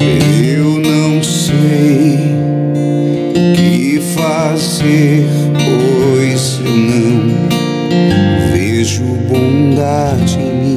[0.00, 2.16] Eu não sei
[3.30, 7.48] o que fazer, pois eu não
[8.52, 10.76] vejo bondade em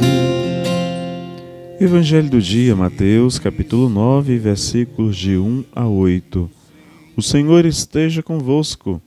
[1.80, 6.48] Evangelho do dia, Mateus, capítulo 9, versículos de 1 a 8.
[7.16, 9.02] O Senhor esteja convosco.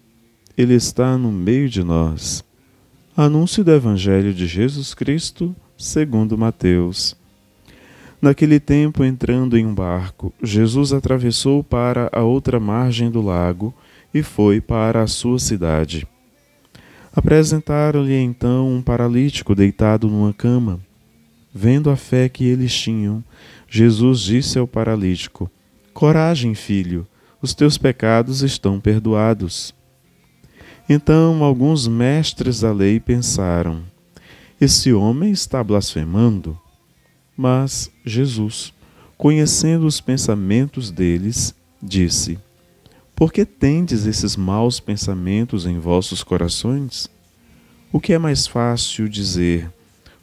[0.57, 2.43] Ele está no meio de nós.
[3.15, 7.15] Anúncio do Evangelho de Jesus Cristo, segundo Mateus.
[8.21, 13.73] Naquele tempo, entrando em um barco, Jesus atravessou para a outra margem do lago
[14.13, 16.07] e foi para a sua cidade.
[17.15, 20.79] Apresentaram-lhe então um paralítico deitado numa cama.
[21.53, 23.23] Vendo a fé que eles tinham,
[23.69, 25.49] Jesus disse ao paralítico:
[25.93, 27.07] Coragem, filho,
[27.41, 29.73] os teus pecados estão perdoados.
[30.89, 33.83] Então alguns mestres da lei pensaram:
[34.59, 36.59] Esse homem está blasfemando.
[37.37, 38.73] Mas Jesus,
[39.17, 42.39] conhecendo os pensamentos deles, disse:
[43.15, 47.09] Por que tendes esses maus pensamentos em vossos corações?
[47.91, 49.69] O que é mais fácil dizer: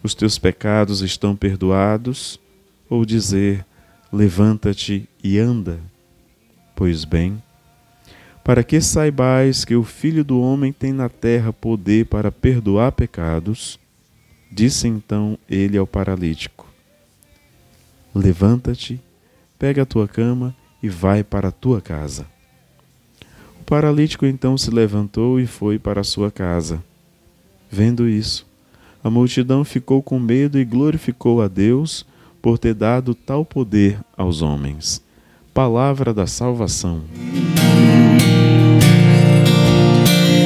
[0.02, 2.41] Os teus pecados estão perdoados?
[2.88, 3.64] Ou dizer:
[4.12, 5.80] Levanta-te e anda?
[6.74, 7.42] Pois bem,
[8.42, 13.78] para que saibais que o Filho do Homem tem na terra poder para perdoar pecados,
[14.50, 16.72] disse então ele ao paralítico:
[18.14, 19.00] Levanta-te,
[19.58, 22.27] pega a tua cama e vai para a tua casa.
[23.60, 26.82] O paralítico então se levantou e foi para a sua casa.
[27.70, 28.46] Vendo isso,
[29.02, 32.04] a multidão ficou com medo e glorificou a Deus
[32.42, 35.00] por ter dado tal poder aos homens.
[35.54, 37.02] Palavra da salvação.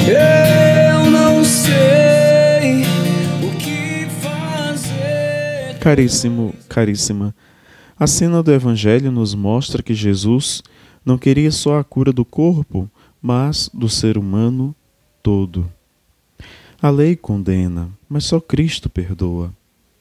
[0.06, 2.82] Eu não sei
[3.42, 5.78] o que fazer.
[5.80, 7.34] Caríssimo, caríssima,
[7.98, 10.62] a cena do Evangelho nos mostra que Jesus
[11.04, 12.90] não queria só a cura do corpo,
[13.22, 14.74] mas do ser humano
[15.22, 15.70] todo.
[16.80, 19.52] A lei condena, mas só Cristo perdoa.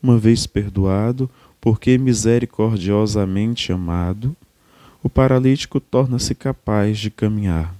[0.03, 1.29] Uma vez perdoado,
[1.61, 4.35] porque misericordiosamente amado,
[5.01, 7.73] o paralítico torna-se capaz de caminhar.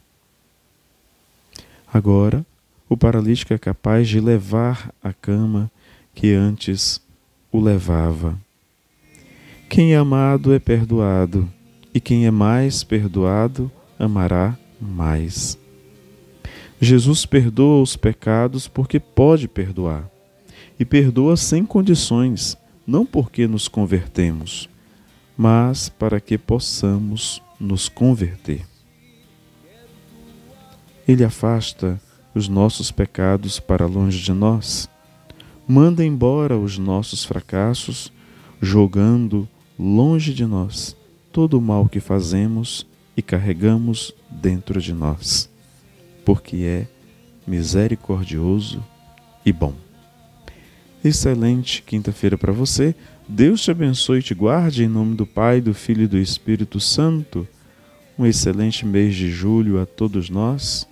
[1.94, 2.46] Agora,
[2.88, 5.70] o paralítico é capaz de levar a cama
[6.14, 7.02] que antes
[7.52, 8.40] o levava.
[9.70, 11.50] Quem é amado é perdoado,
[11.94, 15.58] e quem é mais perdoado amará mais.
[16.80, 20.10] Jesus perdoa os pecados porque pode perdoar,
[20.80, 24.70] e perdoa sem condições, não porque nos convertemos,
[25.36, 28.66] mas para que possamos nos converter.
[31.08, 32.00] Ele afasta
[32.34, 34.90] os nossos pecados para longe de nós,
[35.68, 38.12] manda embora os nossos fracassos,
[38.62, 40.96] jogando longe de nós
[41.32, 45.50] todo o mal que fazemos e carregamos dentro de nós,
[46.24, 46.88] porque é
[47.46, 48.84] misericordioso
[49.46, 49.74] e bom.
[51.04, 52.96] Excelente quinta-feira para você.
[53.28, 56.80] Deus te abençoe e te guarde em nome do Pai, do Filho e do Espírito
[56.80, 57.48] Santo.
[58.18, 60.88] Um excelente mês de julho a todos nós.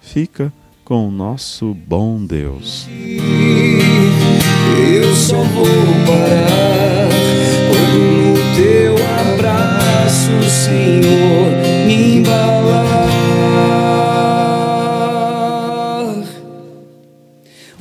[0.00, 0.52] Fica
[0.84, 2.88] com o nosso bom Deus.
[5.00, 5.14] Eu